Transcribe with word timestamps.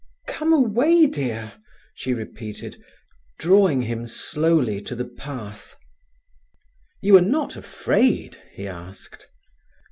"Come 0.25 0.51
away, 0.51 1.05
dear!" 1.05 1.53
she 1.93 2.11
repeated, 2.15 2.83
drawing 3.37 3.83
him 3.83 4.07
slowly 4.07 4.81
to 4.81 4.95
the 4.95 5.05
path. 5.05 5.75
"You 7.01 7.15
are 7.17 7.21
not 7.21 7.55
afraid?" 7.55 8.41
he 8.51 8.65
asked. 8.67 9.27